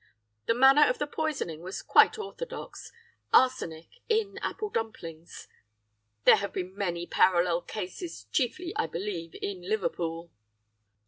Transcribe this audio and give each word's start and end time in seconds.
"'The 0.47 0.55
manner 0.55 0.89
of 0.89 0.97
the 0.97 1.05
poisoning 1.05 1.61
was 1.61 1.83
quite 1.83 2.17
orthodox 2.17 2.91
arsenic 3.31 3.99
in 4.09 4.39
apple 4.39 4.71
dumplings. 4.71 5.47
There 6.23 6.37
have 6.37 6.51
been 6.53 6.73
many 6.75 7.05
parallel 7.05 7.61
cases, 7.61 8.23
chiefly, 8.31 8.73
I 8.75 8.87
believe, 8.87 9.35
in 9.43 9.61
Liverpool. 9.61 10.31